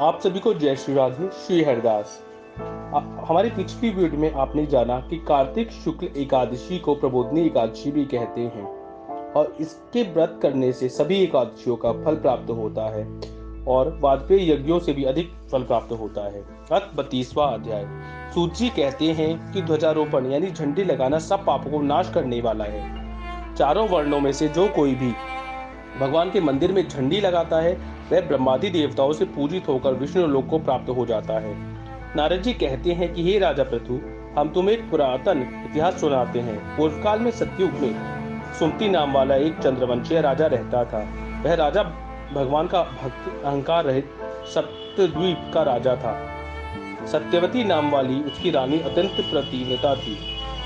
[0.00, 2.22] आप सभी को जय श्री राधे श्री हरदास।
[3.28, 8.40] हमारी पिछली वीडियो में आपने जाना कि कार्तिक शुक्ल एकादशी को प्रबोधनी एकादशी भी कहते
[8.40, 8.64] हैं
[9.32, 13.04] और इसके व्रत करने से सभी एकादशियों का फल प्राप्त होता है
[13.64, 16.42] और वाजपेयी यज्ञों से भी अधिक फल प्राप्त होता है।
[16.72, 17.86] अत बत्तीसवा अध्याय।
[18.34, 23.54] सूची कहते हैं कि ध्वजारोपण यानी झंडी लगाना सब पापों को नाश करने वाला है।
[23.54, 25.12] चारों वर्णों में से जो कोई भी
[26.00, 30.46] भगवान के मंदिर में झंडी लगाता है वह ब्रह्मादि देवताओं से पूजित होकर विष्णु लोक
[30.46, 31.54] को प्राप्त हो जाता है।
[32.16, 34.00] नारद जी कहते हैं कि, हे राजा पृथु,
[34.40, 37.94] हम तुम्हें एक पुरातन इतिहास सुनाते हैं। पूर्व काल में सतयुग में
[38.58, 40.98] सुमति नाम वाला एक चंद्रवंशीय राजा रहता था।
[41.44, 41.82] वह राजा
[42.34, 44.10] भगवान का भक्त, अहंकार रहित
[44.54, 46.26] सप्तद्वीप का राजा था।
[47.06, 50.18] सत्यवती नाम वाली उसकी रानी अत्यंत प्रतिव्रता थी।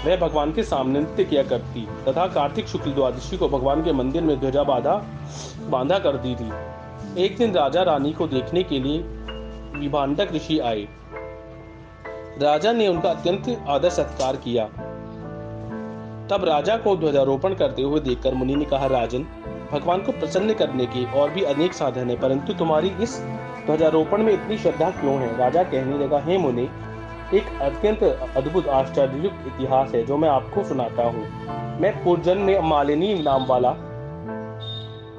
[0.07, 4.23] वह भगवान के सामने नृत्य किया करती, तथा कार्तिक शुक्ल द्वादशी को भगवान के मंदिर
[4.23, 5.05] में ध्वजा बांधा
[5.69, 6.51] बांधा करती थी।
[7.19, 8.99] एक दिन राजा रानी को देखने के लिए
[9.81, 10.89] विभांडक ऋषि आए।
[12.43, 14.65] राजा ने उनका अत्यंत आदर सत्कार किया।
[16.31, 19.27] तब राजा को ध्वजारोपण करते हुए देखकर मुनि ने कहा, राजन,
[19.73, 23.21] भगवान को प्रसन्न करने के और भी अनेक साधन है, परंतु तुम्हारी इस
[23.67, 25.37] ध्वजारोपण में इतनी श्रद्धा क्यों है?
[25.37, 26.69] राजा कहने लगा, हे मुनि,
[27.35, 28.03] एक अत्यंत
[28.37, 31.25] अद्भुत, आश्चर्ययुक्त इतिहास है, जो मैं आपको सुनाता हूँ।
[31.81, 33.71] मैं पूर्जन में मालिनी नाम वाला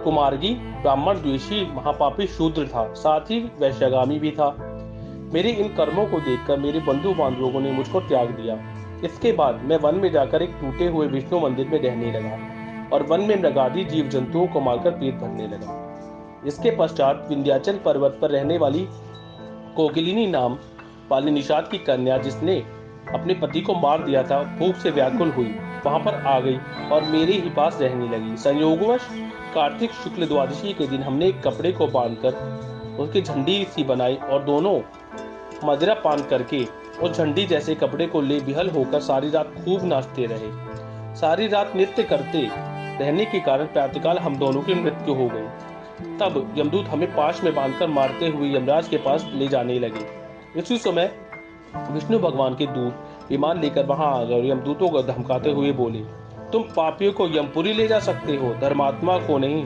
[0.05, 4.49] कुमारगी ब्राह्मण, द्वेषी, महापापी, शूद्र था। साथ ही वैश्यगामी भी था।
[5.33, 8.57] मेरे इन कर्मों को देखकर मेरे बंधु बांधवों ने मुझको त्याग दिया।
[9.05, 12.37] इसके बाद मैं वन में जाकर एक टूटे हुए विष्णु मंदिर में रहने लगा
[12.93, 15.81] और वन में मृगादि जीव जंतुओं को मारकर पेट भरने लगा।
[16.47, 18.87] इसके पश्चात विंध्याचल पर्वत पर रहने वाली
[19.75, 20.57] कोकिलिनी नाम
[21.11, 22.57] वाली निषाद की कन्या जिसने
[23.13, 25.55] अपने पति को मार दिया था भूख से व्याकुल हुई।
[25.85, 26.57] वहाँ पर आ गई
[26.91, 29.07] और मेरे ही पास रहने लगी। संयोगवश
[29.55, 34.43] कार्तिक शुक्ल द्वादशी के दिन हमने एक कपड़े को बांधकर उसकी झंडी सी बनाई और
[34.43, 34.79] दोनों
[35.63, 36.63] मदिरा पान करके
[37.03, 41.75] उस झंडी जैसे कपड़े को ले बिहल होकर सारी रात खूब नाचते रहे। सारी रात
[41.75, 42.47] नृत्य करते
[42.99, 47.53] रहने के कारण प्रातःकाल हम दोनों की मृत्यु हो गई। तब यमदूत हमें पाश में
[47.55, 50.05] बांधकर मारते हुए यमराज के पास ले जाने लगे।
[50.59, 51.11] इसी समय
[51.91, 55.99] विष्णु भगवान के दूत विमान लेकर वहाँ आ गए और यमदूतों को धमकाते हुए बोले,
[56.51, 59.65] तुम पापियों को यमपुरी ले जा सकते हो, धर्मात्मा को नहीं।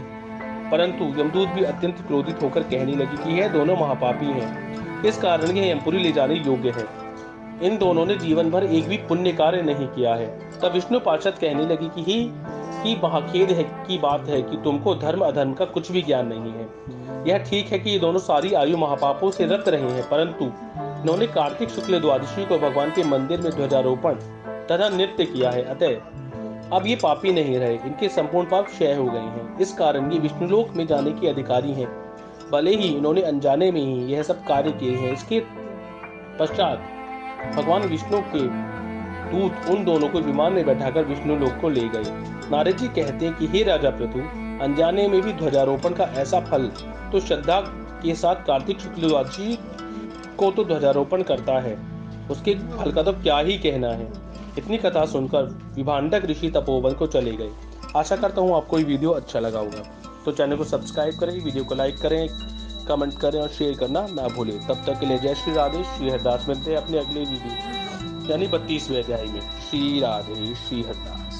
[0.71, 5.51] परंतु यमदूत भी अत्यंत क्रोधित होकर कहने लगे कि यह दोनों महापापी हैं। इस कारण
[5.51, 7.09] यह यमपुरी ले जाने योग्य है।
[7.63, 10.27] इन दोनों ने जीवन भर एक भी पुण्य कार्य नहीं किया है।
[10.61, 12.31] तब विष्णु पार्षद कहने लगी कि ही,
[12.83, 16.51] की महाखेद है, की बात है कि तुमको धर्म अधर्म का कुछ भी ज्ञान नहीं
[16.51, 16.69] है।
[17.29, 20.45] यह ठीक है कि ये दोनों सारी आयु महापापों से रत रहे हैं, परंतु
[20.99, 24.15] इन्होंने कार्तिक शुक्ल द्वादशी को भगवान के मंदिर में ध्वजारोपण
[24.67, 25.95] तथा नृत्य किया है। अतः
[26.73, 30.19] अब ये पापी नहीं रहे, इनके संपूर्ण पाप क्षय हो गए हैं। इस कारण ये
[30.19, 31.87] विष्णुलोक में जाने के अधिकारी हैं।
[32.51, 35.39] भले ही इन्होंने अनजाने में ही यह सब कार्य किए हैं, इसके
[36.39, 36.81] पश्चात
[37.55, 38.47] भगवान विष्णु के
[39.31, 42.03] दूत उन दोनों को विमान में बैठाकर विष्णु लोक को ले गए।
[42.51, 44.19] नारद जी कहते हैं कि, हे राजा प्रतु,
[44.63, 46.67] अनजाने में भी ध्वजारोपण का ऐसा फल
[47.11, 47.59] तो श्रद्धा
[48.03, 49.57] के साथ कार्तिक शुक्ल द्वादशी
[50.39, 51.77] को तो ध्वजारोपण करता है।
[52.31, 54.11] उसके फल का तो क्या ही कहना है।
[54.57, 55.43] इतनी कथा सुनकर
[55.75, 57.51] विभांडक ऋषि तपोवन को चले गए।
[57.95, 59.83] आशा करता हूँ आपको ये वीडियो अच्छा लगा होगा।
[60.25, 62.27] तो चैनल को सब्सक्राइब करें, वीडियो को लाइक करें,
[62.87, 66.09] कमेंट करें और शेयर करना ना भूलें। तब तक के लिए जय श्री राधे, श्री
[66.09, 71.38] हरदास मिलते हैं अपने अगले वीडियो यानी बत्तीसवें अध्याय में। श्री राधे, श्री हरदास।